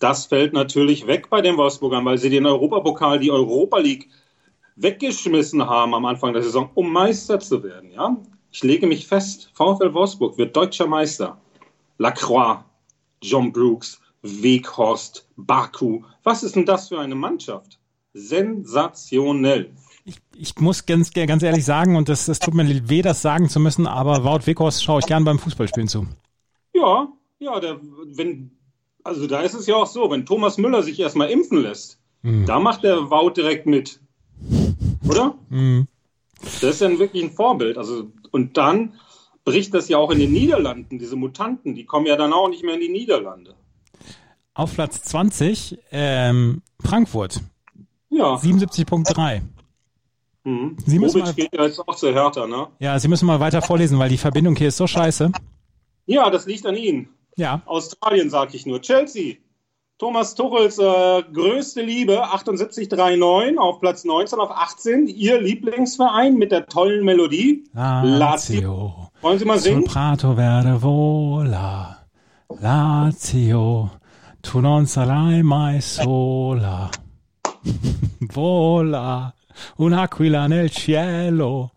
Das 0.00 0.26
fällt 0.26 0.54
natürlich 0.54 1.06
weg 1.06 1.28
bei 1.28 1.42
den 1.42 1.58
Wolfsburgern, 1.58 2.04
weil 2.04 2.18
sie 2.18 2.30
den 2.30 2.46
Europapokal, 2.46 3.18
die 3.20 3.30
Europa 3.30 3.78
League 3.78 4.08
weggeschmissen 4.76 5.66
haben 5.68 5.94
am 5.94 6.06
Anfang 6.06 6.32
der 6.32 6.42
Saison, 6.42 6.70
um 6.74 6.90
Meister 6.90 7.38
zu 7.38 7.62
werden. 7.62 7.92
Ja? 7.92 8.16
Ich 8.50 8.62
lege 8.62 8.86
mich 8.86 9.06
fest, 9.06 9.50
VfL 9.54 9.92
Wolfsburg 9.92 10.38
wird 10.38 10.56
deutscher 10.56 10.86
Meister. 10.86 11.40
Lacroix, 11.98 12.64
John 13.22 13.52
Brooks, 13.52 14.00
Weghorst, 14.22 15.28
Baku. 15.36 16.02
Was 16.22 16.42
ist 16.42 16.56
denn 16.56 16.66
das 16.66 16.88
für 16.88 16.98
eine 16.98 17.14
Mannschaft? 17.14 17.78
Sensationell. 18.14 19.72
Ich, 20.04 20.16
ich 20.36 20.56
muss 20.58 20.86
ganz, 20.86 21.12
ganz 21.12 21.42
ehrlich 21.42 21.64
sagen, 21.64 21.96
und 21.96 22.08
das, 22.08 22.26
das 22.26 22.38
tut 22.38 22.54
mir 22.54 22.88
weh, 22.88 23.02
das 23.02 23.22
sagen 23.22 23.48
zu 23.48 23.58
müssen, 23.60 23.86
aber 23.86 24.24
Wout 24.24 24.46
Weghorst 24.46 24.84
schaue 24.84 25.00
ich 25.00 25.06
gern 25.06 25.24
beim 25.24 25.38
Fußballspielen 25.38 25.88
zu. 25.88 26.06
Ja, 26.74 27.08
ja, 27.38 27.60
der, 27.60 27.80
wenn 27.80 28.50
Also 29.02 29.26
da 29.26 29.40
ist 29.40 29.54
es 29.54 29.66
ja 29.66 29.76
auch 29.76 29.86
so, 29.86 30.10
wenn 30.10 30.26
Thomas 30.26 30.58
Müller 30.58 30.82
sich 30.82 31.00
erstmal 31.00 31.30
impfen 31.30 31.62
lässt, 31.62 31.98
mhm. 32.22 32.46
da 32.46 32.60
macht 32.60 32.84
der 32.84 33.10
Wout 33.10 33.32
direkt 33.36 33.66
mit. 33.66 34.00
Oder? 35.08 35.34
Mhm. 35.48 35.86
Das 36.40 36.62
ist 36.62 36.82
dann 36.82 36.98
wirklich 36.98 37.22
ein 37.22 37.32
Vorbild. 37.32 37.78
Also, 37.78 38.10
und 38.30 38.56
dann 38.56 38.94
bricht 39.44 39.74
das 39.74 39.88
ja 39.88 39.98
auch 39.98 40.10
in 40.10 40.18
den 40.18 40.32
Niederlanden, 40.32 40.98
diese 40.98 41.16
Mutanten, 41.16 41.74
die 41.74 41.84
kommen 41.84 42.06
ja 42.06 42.16
dann 42.16 42.32
auch 42.32 42.48
nicht 42.48 42.64
mehr 42.64 42.74
in 42.74 42.80
die 42.80 42.88
Niederlande. 42.88 43.54
Auf 44.54 44.74
Platz 44.74 45.02
20 45.02 45.78
ähm, 45.90 46.62
Frankfurt. 46.80 47.40
Ja. 48.10 48.36
77.3. 48.36 49.42
Mhm. 50.44 50.76
Sie 50.84 50.98
müssen 50.98 51.20
mal, 51.20 51.32
geht 51.32 51.54
ja 51.54 51.64
jetzt 51.64 51.80
auch 51.80 51.96
zu 51.96 52.12
Hertha, 52.12 52.46
ne? 52.46 52.68
Ja, 52.78 52.98
Sie 52.98 53.08
müssen 53.08 53.26
mal 53.26 53.40
weiter 53.40 53.62
vorlesen, 53.62 53.98
weil 53.98 54.10
die 54.10 54.18
Verbindung 54.18 54.54
hier 54.56 54.68
ist 54.68 54.76
so 54.76 54.86
scheiße. 54.86 55.32
Ja, 56.06 56.30
das 56.30 56.46
liegt 56.46 56.66
an 56.66 56.76
Ihnen. 56.76 57.08
Ja. 57.36 57.62
Australien, 57.66 58.30
sag 58.30 58.54
ich 58.54 58.66
nur. 58.66 58.80
Chelsea. 58.80 59.36
Thomas 60.04 60.34
Tuchels 60.34 60.78
äh, 60.78 61.22
größte 61.32 61.80
Liebe, 61.80 62.22
78,39 62.26 63.56
auf 63.56 63.80
Platz 63.80 64.04
19, 64.04 64.38
auf 64.38 64.50
18. 64.50 65.06
Ihr 65.06 65.40
Lieblingsverein 65.40 66.34
mit 66.34 66.52
der 66.52 66.66
tollen 66.66 67.06
Melodie. 67.06 67.64
Lazio. 67.72 69.08
Wollen 69.22 69.38
Sie 69.38 69.46
mal 69.46 69.58
singen? 69.58 69.80
Sul 69.80 69.90
prato 69.90 70.34
verde 70.36 70.82
vola, 70.82 72.04
Lazio, 72.60 73.92
tu 74.42 74.60
non 74.60 74.86
sarai 74.86 75.42
mai 75.42 75.80
sola. 75.80 76.90
vola, 78.20 79.32
un'aquila 79.78 80.48
nel 80.48 80.68
cielo. 80.68 81.70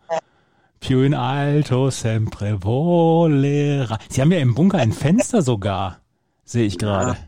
Più 0.80 1.00
in 1.00 1.16
alto 1.16 1.90
sempre 1.92 2.58
volera. 2.60 3.98
Sie 4.10 4.20
haben 4.20 4.34
ja 4.34 4.40
im 4.40 4.54
Bunker 4.54 4.80
ein 4.80 4.92
Fenster 4.92 5.42
sogar, 5.42 6.02
sehe 6.44 6.66
ich 6.66 6.78
gerade. 6.78 7.27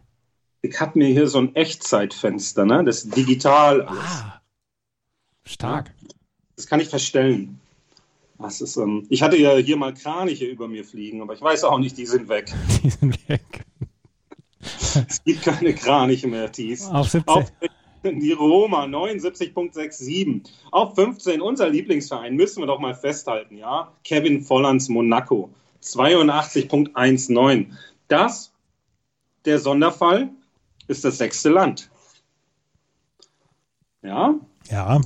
Ich 0.61 0.79
habe 0.79 0.99
mir 0.99 1.07
hier 1.07 1.27
so 1.27 1.39
ein 1.39 1.55
Echtzeitfenster, 1.55 2.65
ne? 2.65 2.83
Das 2.83 3.03
ist 3.03 3.15
digital. 3.15 3.83
Alles. 3.83 4.03
Ah, 4.03 4.41
stark. 5.45 5.91
Das 6.55 6.67
kann 6.67 6.79
ich 6.79 6.89
verstellen. 6.89 7.59
Das 8.37 8.61
ist, 8.61 8.77
ähm, 8.77 9.05
ich 9.09 9.21
hatte 9.21 9.37
ja 9.37 9.55
hier 9.57 9.77
mal 9.77 9.93
Kraniche 9.93 10.45
über 10.45 10.67
mir 10.67 10.85
fliegen, 10.85 11.21
aber 11.21 11.33
ich 11.33 11.41
weiß 11.41 11.63
auch 11.65 11.79
nicht, 11.79 11.97
die 11.97 12.05
sind 12.05 12.29
weg. 12.29 12.53
Die 12.83 12.89
sind 12.89 13.29
weg. 13.29 13.65
es 15.07 15.23
gibt 15.23 15.43
keine 15.43 15.73
Kraniche 15.73 16.27
mehr, 16.27 16.51
Thies. 16.51 16.87
Auf 16.87 17.09
17. 17.09 17.27
Auf 17.27 17.51
die 18.03 18.31
Roma 18.31 18.85
79.67. 18.85 20.41
Auf 20.71 20.95
15 20.95 21.41
unser 21.41 21.69
Lieblingsverein 21.69 22.35
müssen 22.35 22.61
wir 22.61 22.67
doch 22.67 22.79
mal 22.79 22.95
festhalten, 22.95 23.57
ja. 23.57 23.91
Kevin 24.03 24.41
Vollands 24.41 24.87
Monaco 24.89 25.49
82.19. 25.83 27.67
Das 28.07 28.53
der 29.45 29.59
Sonderfall 29.59 30.29
ist 30.89 31.05
das 31.05 31.19
sechste 31.19 31.49
Land. 31.49 31.89
Ja? 34.01 34.33
Ja. 34.69 34.99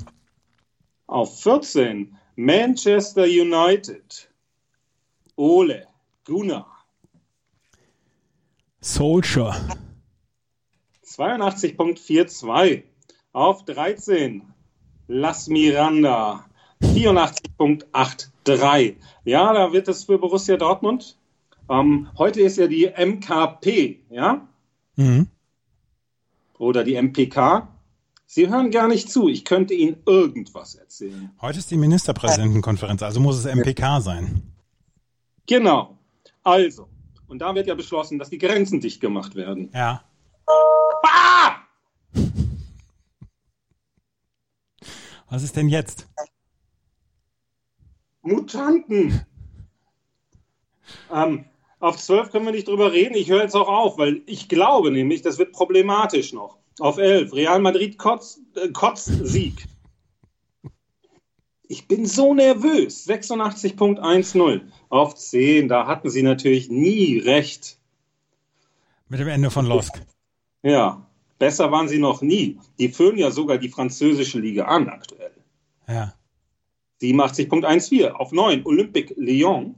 Auf 1.08 1.42
14 1.42 2.16
Manchester 2.36 3.24
United. 3.24 4.30
Ole 5.36 5.88
Gunnar. 6.25 6.68
Soldier. 8.80 9.56
82.42. 11.06 12.84
Auf 13.34 13.66
13 13.66 14.44
Las 15.08 15.48
Miranda. 15.48 16.46
84.83. 16.82 18.96
Ja, 19.25 19.54
da 19.54 19.74
wird 19.74 19.90
es 19.90 20.06
für 20.06 20.18
Borussia 20.18 20.58
Dortmund. 20.58 21.18
Ähm, 21.70 22.10
heute 22.18 22.42
ist 22.42 22.58
ja 22.58 22.66
die 22.68 22.88
MKP, 22.88 24.00
ja? 24.10 24.48
Mhm. 24.96 25.28
Oder 26.57 26.83
die 26.83 26.95
MPK. 26.95 27.67
Sie 28.25 28.50
hören 28.50 28.72
gar 28.72 28.88
nicht 28.88 29.12
zu. 29.12 29.27
Ich 29.27 29.45
könnte 29.45 29.74
Ihnen 29.74 29.98
irgendwas 30.05 30.75
erzählen. 30.75 31.31
Heute 31.41 31.60
ist 31.60 31.69
die 31.72 31.77
Ministerpräsidentenkonferenz, 31.77 33.03
also 33.03 33.19
muss 33.19 33.38
es 33.38 33.45
MPK 33.45 34.01
sein. 34.01 34.41
Genau. 35.45 35.98
Also, 36.43 36.89
und 37.27 37.39
da 37.39 37.53
wird 37.55 37.67
ja 37.67 37.75
beschlossen, 37.75 38.19
dass 38.19 38.29
die 38.29 38.38
Grenzen 38.38 38.79
dicht 38.79 39.01
gemacht 39.01 39.36
werden. 39.36 39.69
Ja. 39.74 40.03
Ah! 41.05 41.55
Was 45.29 45.43
ist 45.43 45.55
denn 45.55 45.69
jetzt? 45.69 46.07
Mutanten. 48.22 49.25
ähm, 51.12 51.45
auf 51.84 51.98
12 51.98 52.32
können 52.32 52.46
wir 52.46 52.54
nicht 52.54 52.70
drüber 52.70 52.94
reden. 52.94 53.16
Ich 53.16 53.30
höre 53.30 53.42
jetzt 53.42 53.56
auch 53.56 53.68
auf, 53.68 53.98
weil 53.98 54.22
ich 54.25 54.48
glaube 54.48 54.90
nämlich, 54.90 55.22
das 55.22 55.38
wird 55.38 55.52
problematisch 55.52 56.32
noch. 56.32 56.58
Auf 56.80 56.98
11, 56.98 57.34
Real 57.34 57.60
Madrid 57.60 57.98
Kotz, 57.98 58.40
äh, 58.56 58.70
Kotz 58.70 59.06
Sieg. 59.06 59.68
Ich 61.68 61.88
bin 61.90 62.06
so 62.06 62.34
nervös. 62.34 63.06
86.10. 63.06 64.62
Auf 64.88 65.16
10, 65.16 65.68
da 65.68 65.86
hatten 65.86 66.10
sie 66.10 66.24
natürlich 66.24 66.70
nie 66.70 67.18
recht. 67.18 67.78
Mit 69.10 69.20
dem 69.20 69.28
Ende 69.28 69.52
von 69.52 69.66
Losk. 69.66 70.02
Ja, 70.62 71.06
besser 71.38 71.70
waren 71.72 71.90
sie 71.90 72.00
noch 72.00 72.22
nie. 72.22 72.60
Die 72.80 72.88
führen 72.88 73.18
ja 73.18 73.30
sogar 73.30 73.58
die 73.58 73.70
französische 73.70 74.40
Liga 74.40 74.66
an 74.66 74.88
aktuell. 74.88 75.34
Ja. 75.90 76.13
87.14. 77.02 78.12
Auf 78.12 78.32
9, 78.32 78.62
Olympique 78.66 79.13
Lyon. 79.18 79.75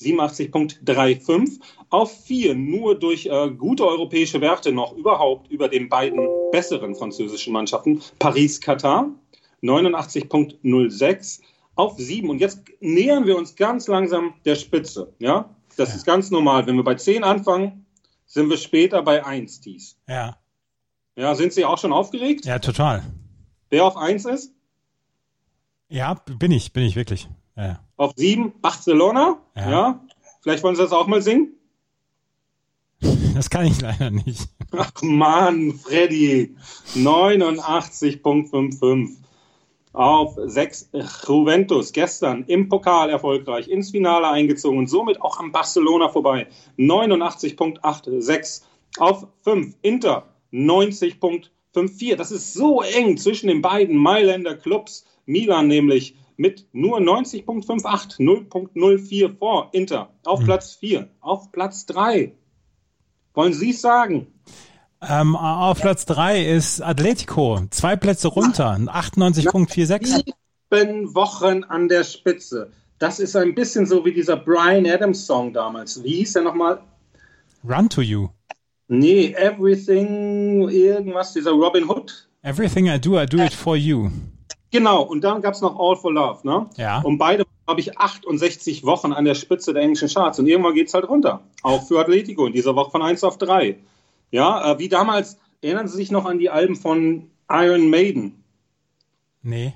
87.35 0.00 1.60
auf 1.90 2.24
4 2.24 2.54
nur 2.54 2.98
durch 2.98 3.26
äh, 3.26 3.50
gute 3.50 3.86
europäische 3.86 4.40
Werte 4.40 4.72
noch 4.72 4.92
überhaupt 4.96 5.50
über 5.50 5.68
den 5.68 5.88
beiden 5.88 6.26
besseren 6.50 6.94
französischen 6.94 7.52
Mannschaften. 7.52 8.02
Paris-Katar 8.18 9.10
89.06 9.62 11.40
auf 11.76 11.98
7 11.98 12.28
und 12.28 12.40
jetzt 12.40 12.62
nähern 12.80 13.26
wir 13.26 13.36
uns 13.36 13.56
ganz 13.56 13.88
langsam 13.88 14.34
der 14.44 14.56
Spitze. 14.56 15.12
Ja, 15.18 15.54
das 15.76 15.90
ja. 15.90 15.96
ist 15.96 16.06
ganz 16.06 16.30
normal. 16.30 16.66
Wenn 16.66 16.76
wir 16.76 16.84
bei 16.84 16.94
10 16.94 17.24
anfangen, 17.24 17.86
sind 18.26 18.50
wir 18.50 18.56
später 18.56 19.02
bei 19.02 19.24
1 19.24 19.60
dies. 19.60 19.96
Ja. 20.08 20.36
Ja, 21.16 21.34
sind 21.34 21.52
Sie 21.52 21.64
auch 21.64 21.78
schon 21.78 21.92
aufgeregt? 21.92 22.44
Ja, 22.44 22.58
total. 22.58 23.04
Wer 23.70 23.84
auf 23.84 23.96
1 23.96 24.24
ist? 24.26 24.52
Ja, 25.88 26.14
bin 26.14 26.50
ich, 26.50 26.72
bin 26.72 26.84
ich 26.84 26.96
wirklich. 26.96 27.28
Ja. 27.56 27.80
Auf 27.96 28.12
sieben 28.16 28.52
Barcelona. 28.60 29.38
Ja. 29.56 29.70
ja. 29.70 30.04
Vielleicht 30.42 30.62
wollen 30.62 30.76
Sie 30.76 30.82
das 30.82 30.92
auch 30.92 31.06
mal 31.06 31.22
singen? 31.22 31.54
Das 33.34 33.50
kann 33.50 33.66
ich 33.66 33.80
leider 33.80 34.10
nicht. 34.10 34.48
Ach 34.70 34.92
man, 35.02 35.72
Freddy. 35.72 36.54
89.55. 36.94 39.16
Auf 39.92 40.36
6 40.36 40.90
Juventus 41.26 41.90
gestern 41.92 42.44
im 42.44 42.68
Pokal 42.68 43.10
erfolgreich 43.10 43.66
ins 43.68 43.90
Finale 43.90 44.28
eingezogen 44.28 44.78
und 44.78 44.86
somit 44.88 45.20
auch 45.20 45.40
am 45.40 45.50
Barcelona 45.50 46.08
vorbei. 46.08 46.46
89.86. 46.78 48.62
Auf 48.98 49.26
5 49.42 49.74
Inter 49.82 50.28
90.54. 50.52 52.14
Das 52.16 52.30
ist 52.30 52.54
so 52.54 52.82
eng 52.82 53.16
zwischen 53.16 53.48
den 53.48 53.62
beiden 53.62 53.96
Mailänder 53.96 54.54
Clubs. 54.54 55.06
Milan 55.26 55.68
nämlich 55.68 56.16
mit 56.36 56.66
nur 56.72 56.98
90.58, 56.98 58.18
0.04 58.18 59.38
vor 59.38 59.70
Inter. 59.72 60.10
Auf 60.24 60.40
hm. 60.40 60.46
Platz 60.46 60.74
4, 60.74 61.08
auf 61.20 61.52
Platz 61.52 61.86
3. 61.86 62.32
Wollen 63.34 63.52
Sie 63.52 63.70
es 63.70 63.80
sagen? 63.80 64.28
Ähm, 65.02 65.36
auf 65.36 65.80
Platz 65.80 66.06
3 66.06 66.44
ist 66.44 66.80
Atletico, 66.80 67.60
zwei 67.70 67.96
Plätze 67.96 68.28
runter, 68.28 68.76
98.46. 68.76 70.32
Sieben 70.70 71.14
Wochen 71.14 71.64
an 71.64 71.88
der 71.88 72.04
Spitze. 72.04 72.70
Das 72.98 73.20
ist 73.20 73.36
ein 73.36 73.54
bisschen 73.54 73.86
so 73.86 74.04
wie 74.04 74.12
dieser 74.12 74.36
Brian 74.36 74.86
Adams 74.86 75.26
Song 75.26 75.52
damals. 75.52 76.02
Wie 76.02 76.16
hieß 76.16 76.34
der 76.34 76.42
nochmal? 76.42 76.80
Run 77.68 77.88
to 77.88 78.00
You. 78.00 78.28
Nee, 78.88 79.34
Everything, 79.36 80.68
irgendwas, 80.68 81.32
dieser 81.32 81.52
Robin 81.52 81.88
Hood. 81.88 82.28
Everything 82.42 82.86
I 82.86 82.98
do, 82.98 83.20
I 83.20 83.26
do 83.26 83.38
it 83.38 83.54
for 83.54 83.76
you. 83.76 84.10
Genau, 84.74 85.02
und 85.02 85.22
dann 85.22 85.40
gab 85.40 85.54
es 85.54 85.60
noch 85.60 85.78
All 85.78 85.94
for 85.94 86.12
Love, 86.12 86.44
ne? 86.44 86.68
Ja. 86.76 87.00
Und 87.02 87.16
beide, 87.16 87.44
habe 87.68 87.78
ich, 87.78 87.96
68 87.96 88.82
Wochen 88.82 89.12
an 89.12 89.24
der 89.24 89.36
Spitze 89.36 89.72
der 89.72 89.84
englischen 89.84 90.08
Charts. 90.08 90.40
Und 90.40 90.48
irgendwann 90.48 90.74
geht 90.74 90.88
es 90.88 90.94
halt 90.94 91.08
runter. 91.08 91.42
Auch 91.62 91.86
für 91.86 92.00
Atletico 92.00 92.44
in 92.44 92.52
dieser 92.52 92.74
Woche 92.74 92.90
von 92.90 93.00
1 93.00 93.22
auf 93.22 93.38
3. 93.38 93.78
Ja, 94.32 94.72
äh, 94.72 94.78
wie 94.80 94.88
damals, 94.88 95.38
erinnern 95.62 95.86
Sie 95.86 95.94
sich 95.94 96.10
noch 96.10 96.24
an 96.24 96.40
die 96.40 96.50
Alben 96.50 96.74
von 96.74 97.30
Iron 97.48 97.88
Maiden? 97.88 98.42
Nee. 99.42 99.74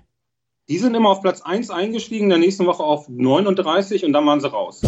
Die 0.69 0.78
sind 0.78 0.97
immer 0.97 1.11
auf 1.11 1.23
Platz 1.23 1.43
1 1.43 1.71
eingestiegen, 1.71 2.25
in 2.25 2.31
der 2.31 2.38
nächsten 2.38 2.67
Woche 2.67 2.83
auf 2.83 3.09
39 3.09 4.05
und 4.05 4.12
dann 4.12 4.26
waren 4.26 4.40
sie 4.40 4.50
raus. 4.50 4.83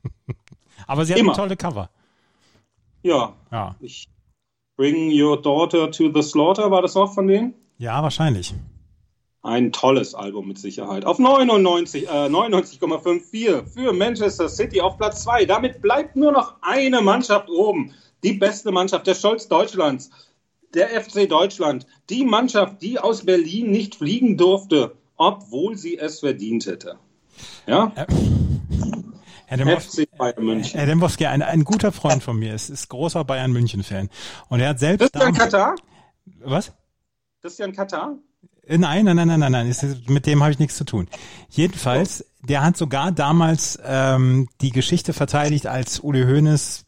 Aber 0.86 1.04
sie 1.04 1.12
hatten 1.12 1.30
tolle 1.34 1.58
Cover. 1.58 1.90
Ja. 3.02 3.34
ja. 3.52 3.76
Ich 3.80 4.08
Bring 4.78 5.10
Your 5.12 5.42
Daughter 5.42 5.90
to 5.90 6.10
the 6.10 6.22
Slaughter, 6.22 6.70
war 6.70 6.80
das 6.80 6.96
auch 6.96 7.12
von 7.12 7.26
denen? 7.26 7.52
Ja, 7.76 8.02
wahrscheinlich. 8.02 8.54
Ein 9.46 9.70
tolles 9.70 10.16
Album 10.16 10.48
mit 10.48 10.58
Sicherheit. 10.58 11.04
Auf 11.04 11.20
99, 11.20 12.08
äh, 12.08 12.28
99,54 12.28 13.64
für 13.64 13.92
Manchester 13.92 14.48
City 14.48 14.80
auf 14.80 14.98
Platz 14.98 15.22
2. 15.22 15.44
Damit 15.44 15.80
bleibt 15.80 16.16
nur 16.16 16.32
noch 16.32 16.56
eine 16.62 17.00
Mannschaft 17.00 17.48
oben. 17.48 17.94
die 18.24 18.32
beste 18.32 18.72
Mannschaft, 18.72 19.06
der 19.06 19.14
Stolz 19.14 19.46
Deutschlands, 19.46 20.10
der 20.74 20.88
FC 21.00 21.28
Deutschland, 21.28 21.86
die 22.10 22.24
Mannschaft, 22.24 22.82
die 22.82 22.98
aus 22.98 23.24
Berlin 23.24 23.70
nicht 23.70 23.94
fliegen 23.94 24.36
durfte, 24.36 24.96
obwohl 25.16 25.76
sie 25.76 25.96
es 25.96 26.20
verdient 26.20 26.66
hätte. 26.66 26.98
Ja? 27.68 27.92
Herr 29.46 29.58
Dembowski, 29.58 30.08
Bayern 30.18 30.44
München. 30.44 30.76
Herr 30.76 30.86
Dembowski, 30.86 31.26
ein, 31.26 31.42
ein 31.42 31.62
guter 31.62 31.92
Freund 31.92 32.22
von 32.22 32.36
mir, 32.36 32.52
ist, 32.52 32.68
ist 32.68 32.88
großer 32.88 33.22
Bayern 33.22 33.52
München-Fan. 33.52 34.08
Und 34.48 34.58
er 34.58 34.70
hat 34.70 34.80
selbst. 34.80 35.12
Christian 35.12 35.34
Katar? 35.34 35.76
Was? 36.40 36.72
Christian 37.42 37.72
Katar? 37.72 38.16
Äh, 38.66 38.78
nein, 38.78 39.04
nein, 39.04 39.16
nein, 39.16 39.28
nein, 39.28 39.40
nein, 39.40 39.52
nein. 39.52 39.68
Ist, 39.68 40.08
mit 40.08 40.26
dem 40.26 40.42
habe 40.42 40.52
ich 40.52 40.58
nichts 40.58 40.76
zu 40.76 40.84
tun. 40.84 41.08
Jedenfalls, 41.48 42.24
der 42.42 42.62
hat 42.62 42.76
sogar 42.76 43.12
damals 43.12 43.78
ähm, 43.84 44.48
die 44.60 44.70
Geschichte 44.70 45.12
verteidigt, 45.12 45.66
als 45.66 46.00
Uli 46.00 46.24
Hoeneß 46.24 46.86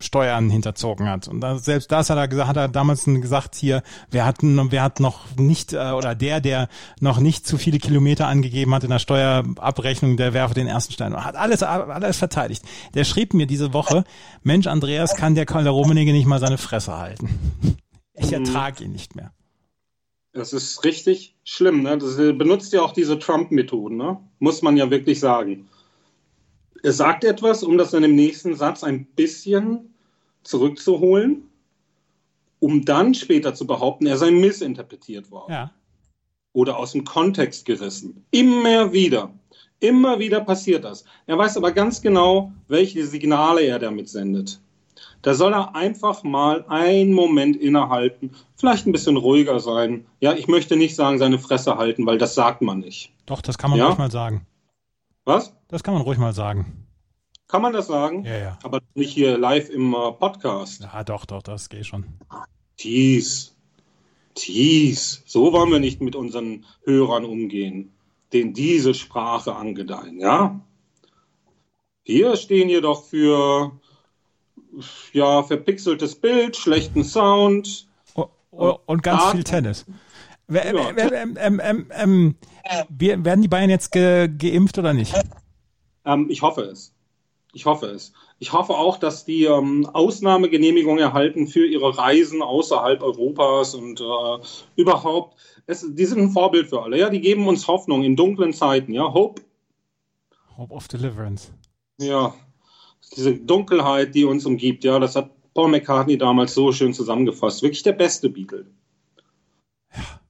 Steuern 0.00 0.48
hinterzogen 0.48 1.08
hat. 1.08 1.26
Und 1.26 1.40
da, 1.40 1.58
selbst 1.58 1.90
das 1.90 2.08
hat 2.08 2.18
er 2.18 2.28
gesagt, 2.28 2.48
hat 2.48 2.56
er 2.56 2.68
damals 2.68 3.04
gesagt 3.04 3.56
hier, 3.56 3.82
wer 4.10 4.26
hat, 4.26 4.36
wer 4.42 4.82
hat 4.82 5.00
noch 5.00 5.34
nicht, 5.36 5.72
äh, 5.72 5.90
oder 5.90 6.14
der, 6.14 6.40
der 6.40 6.68
noch 7.00 7.18
nicht 7.18 7.46
zu 7.46 7.58
viele 7.58 7.78
Kilometer 7.78 8.28
angegeben 8.28 8.72
hat 8.74 8.84
in 8.84 8.90
der 8.90 9.00
Steuerabrechnung, 9.00 10.16
der 10.16 10.34
werfe 10.34 10.54
den 10.54 10.68
ersten 10.68 10.92
Stein. 10.92 11.16
Hat 11.16 11.34
alles, 11.34 11.64
alles 11.64 12.16
verteidigt. 12.16 12.62
Der 12.94 13.02
schrieb 13.02 13.34
mir 13.34 13.46
diese 13.46 13.72
Woche, 13.72 14.04
Mensch, 14.44 14.68
Andreas, 14.68 15.16
kann 15.16 15.34
der 15.34 15.46
Karl 15.46 15.66
Rummenigge 15.66 16.12
nicht 16.12 16.26
mal 16.26 16.38
seine 16.38 16.58
Fresse 16.58 16.96
halten. 16.96 17.28
Ich 18.14 18.28
mhm. 18.28 18.44
ertrage 18.44 18.84
ihn 18.84 18.92
nicht 18.92 19.16
mehr. 19.16 19.32
Das 20.32 20.52
ist 20.52 20.84
richtig 20.84 21.34
schlimm. 21.44 21.82
Ne? 21.82 21.98
Das 21.98 22.16
benutzt 22.16 22.72
ja 22.72 22.82
auch 22.82 22.92
diese 22.92 23.18
Trump-Methoden, 23.18 23.96
ne? 23.96 24.18
muss 24.38 24.62
man 24.62 24.76
ja 24.76 24.90
wirklich 24.90 25.20
sagen. 25.20 25.68
Er 26.82 26.92
sagt 26.92 27.24
etwas, 27.24 27.62
um 27.62 27.76
das 27.76 27.90
dann 27.90 28.04
im 28.04 28.14
nächsten 28.14 28.54
Satz 28.54 28.84
ein 28.84 29.04
bisschen 29.04 29.94
zurückzuholen, 30.44 31.48
um 32.60 32.84
dann 32.84 33.14
später 33.14 33.54
zu 33.54 33.66
behaupten, 33.66 34.06
er 34.06 34.16
sei 34.16 34.30
missinterpretiert 34.30 35.30
worden. 35.30 35.52
Ja. 35.52 35.70
Oder 36.52 36.76
aus 36.78 36.92
dem 36.92 37.04
Kontext 37.04 37.64
gerissen. 37.64 38.24
Immer 38.30 38.92
wieder. 38.92 39.32
Immer 39.80 40.18
wieder 40.18 40.40
passiert 40.40 40.84
das. 40.84 41.04
Er 41.26 41.38
weiß 41.38 41.56
aber 41.56 41.72
ganz 41.72 42.02
genau, 42.02 42.52
welche 42.66 43.06
Signale 43.06 43.62
er 43.62 43.78
damit 43.78 44.08
sendet. 44.08 44.60
Da 45.22 45.34
soll 45.34 45.52
er 45.52 45.74
einfach 45.74 46.22
mal 46.22 46.64
einen 46.68 47.12
Moment 47.12 47.56
innehalten, 47.56 48.34
vielleicht 48.56 48.86
ein 48.86 48.92
bisschen 48.92 49.16
ruhiger 49.16 49.60
sein. 49.60 50.06
Ja, 50.20 50.32
ich 50.34 50.48
möchte 50.48 50.76
nicht 50.76 50.94
sagen, 50.94 51.18
seine 51.18 51.38
Fresse 51.38 51.76
halten, 51.76 52.06
weil 52.06 52.18
das 52.18 52.34
sagt 52.34 52.62
man 52.62 52.80
nicht. 52.80 53.12
Doch, 53.26 53.42
das 53.42 53.58
kann 53.58 53.70
man 53.70 53.78
ja? 53.78 53.86
ruhig 53.86 53.98
mal 53.98 54.10
sagen. 54.10 54.46
Was? 55.24 55.54
Das 55.68 55.82
kann 55.82 55.94
man 55.94 56.02
ruhig 56.02 56.18
mal 56.18 56.32
sagen. 56.32 56.86
Kann 57.48 57.62
man 57.62 57.72
das 57.72 57.86
sagen? 57.86 58.24
Ja, 58.24 58.38
ja. 58.38 58.58
Aber 58.62 58.80
nicht 58.94 59.12
hier 59.12 59.38
live 59.38 59.70
im 59.70 59.94
uh, 59.94 60.12
Podcast. 60.12 60.82
Ja, 60.82 61.02
doch, 61.02 61.24
doch, 61.24 61.42
das 61.42 61.68
geht 61.68 61.86
schon. 61.86 62.04
Tease. 62.76 63.52
Tease. 64.34 65.22
So 65.26 65.52
wollen 65.52 65.70
wir 65.70 65.80
nicht 65.80 66.00
mit 66.00 66.14
unseren 66.14 66.64
Hörern 66.84 67.24
umgehen, 67.24 67.92
denen 68.32 68.52
diese 68.52 68.94
Sprache 68.94 69.56
angedeihen, 69.56 70.20
ja? 70.20 70.60
Wir 72.04 72.36
stehen 72.36 72.68
jedoch 72.68 73.04
für 73.04 73.72
ja, 75.12 75.42
verpixeltes 75.42 76.14
Bild, 76.14 76.56
schlechten 76.56 77.04
Sound. 77.04 77.86
Oh, 78.50 78.78
und 78.86 79.02
ganz 79.02 79.22
Art. 79.22 79.34
viel 79.34 79.44
Tennis. 79.44 79.86
Ja. 80.48 80.62
Ähm, 80.62 81.36
ähm, 81.38 81.60
ähm, 81.62 81.86
ähm, 81.90 82.34
werden 82.88 83.42
die 83.42 83.48
Bayern 83.48 83.70
jetzt 83.70 83.92
ge 83.92 84.28
geimpft 84.28 84.78
oder 84.78 84.94
nicht? 84.94 85.14
Ähm, 86.04 86.26
ich 86.30 86.42
hoffe 86.42 86.62
es. 86.62 86.94
Ich 87.52 87.66
hoffe 87.66 87.86
es. 87.86 88.12
Ich 88.38 88.52
hoffe 88.52 88.74
auch, 88.74 88.98
dass 88.98 89.24
die 89.24 89.44
ähm, 89.44 89.86
Ausnahmegenehmigung 89.92 90.98
erhalten 90.98 91.48
für 91.48 91.66
ihre 91.66 91.96
Reisen 91.98 92.42
außerhalb 92.42 93.02
Europas 93.02 93.74
und 93.74 94.00
äh, 94.00 94.38
überhaupt. 94.76 95.36
Es, 95.66 95.84
die 95.86 96.04
sind 96.04 96.20
ein 96.20 96.30
Vorbild 96.30 96.68
für 96.68 96.82
alle. 96.82 96.98
Ja, 96.98 97.10
die 97.10 97.20
geben 97.20 97.46
uns 97.46 97.66
Hoffnung 97.66 98.02
in 98.02 98.16
dunklen 98.16 98.52
Zeiten. 98.52 98.92
Ja, 98.92 99.12
Hope. 99.12 99.42
Hope 100.56 100.74
of 100.74 100.88
Deliverance. 100.88 101.52
Ja, 101.98 102.34
diese 103.16 103.34
Dunkelheit, 103.34 104.14
die 104.14 104.24
uns 104.24 104.46
umgibt, 104.46 104.84
ja, 104.84 104.98
das 104.98 105.16
hat 105.16 105.30
Paul 105.54 105.70
McCartney 105.70 106.18
damals 106.18 106.54
so 106.54 106.72
schön 106.72 106.94
zusammengefasst. 106.94 107.62
Wirklich 107.62 107.82
der 107.82 107.92
beste 107.92 108.28
Beatle. 108.28 108.66
Ja. 109.94 110.20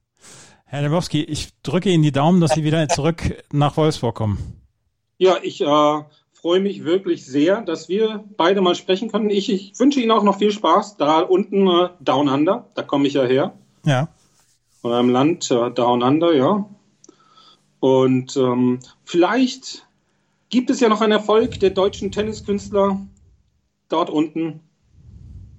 Herr 0.65 0.83
Lebowski, 0.83 1.23
ich 1.23 1.49
drücke 1.63 1.89
Ihnen 1.89 2.03
die 2.03 2.11
Daumen, 2.11 2.41
dass 2.41 2.51
Sie 2.51 2.63
wieder 2.63 2.87
zurück 2.89 3.43
nach 3.51 3.75
Wolfsburg 3.77 4.15
kommen. 4.15 4.37
Ja, 5.17 5.37
ich 5.41 5.61
äh, 5.61 6.03
freue 6.31 6.59
mich 6.59 6.85
wirklich 6.85 7.25
sehr, 7.25 7.61
dass 7.61 7.89
wir 7.89 8.23
beide 8.37 8.61
mal 8.61 8.75
sprechen 8.75 9.11
können. 9.11 9.29
Ich, 9.29 9.51
ich 9.51 9.77
wünsche 9.79 9.99
Ihnen 9.99 10.11
auch 10.11 10.23
noch 10.23 10.37
viel 10.37 10.51
Spaß 10.51 10.97
da 10.97 11.19
unten 11.19 11.67
äh, 11.67 11.89
Down 11.99 12.29
Under. 12.29 12.69
Da 12.75 12.83
komme 12.83 13.07
ich 13.07 13.13
ja 13.13 13.23
her. 13.23 13.53
Ja. 13.85 14.09
Von 14.81 14.93
einem 14.93 15.09
Land 15.09 15.51
äh, 15.51 15.71
Down 15.71 16.03
Under, 16.03 16.33
ja. 16.33 16.69
Und 17.79 18.37
ähm, 18.37 18.79
vielleicht 19.03 19.87
gibt 20.49 20.69
es 20.69 20.79
ja 20.79 20.89
noch 20.89 21.01
einen 21.01 21.13
Erfolg 21.13 21.59
der 21.59 21.69
deutschen 21.69 22.11
Tenniskünstler 22.11 22.99
dort 23.87 24.09
unten. 24.09 24.61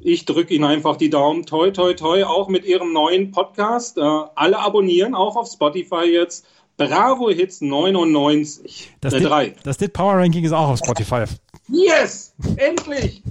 Ich 0.01 0.25
drücke 0.25 0.55
Ihnen 0.55 0.65
einfach 0.65 0.97
die 0.97 1.11
Daumen. 1.11 1.45
Toi, 1.45 1.71
toi, 1.73 1.95
toi, 1.95 2.25
auch 2.25 2.49
mit 2.49 2.65
Ihrem 2.65 2.93
neuen 2.93 3.33
Podcast. 3.33 3.99
Äh, 3.99 4.01
alle 4.01 4.59
abonnieren, 4.59 5.15
auch 5.15 5.37
auf 5.37 5.51
Spotify 5.51 6.05
jetzt. 6.05 6.47
Bravo 6.79 7.29
Hits 7.29 7.61
99. 7.61 8.93
Das, 9.03 9.13
äh, 9.13 9.21
drei. 9.21 9.55
das 9.63 9.77
Dit 9.77 9.93
Power 9.93 10.15
Ranking 10.15 10.45
ist 10.45 10.53
auch 10.53 10.69
auf 10.69 10.79
Spotify. 10.79 11.25
Yes! 11.69 12.35
Endlich! 12.57 13.23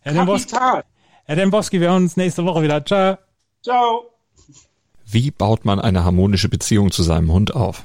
Herr 0.00 0.14
Dembowski, 0.14 0.56
Herr 1.24 1.36
Dembowski, 1.36 1.80
wir 1.80 1.90
hören 1.90 2.04
uns 2.04 2.16
nächste 2.16 2.44
Woche 2.44 2.62
wieder. 2.62 2.84
Ciao. 2.84 3.18
Ciao. 3.62 4.06
Wie 5.04 5.30
baut 5.30 5.66
man 5.66 5.78
eine 5.78 6.04
harmonische 6.04 6.48
Beziehung 6.48 6.90
zu 6.90 7.02
seinem 7.02 7.30
Hund 7.30 7.54
auf? 7.54 7.84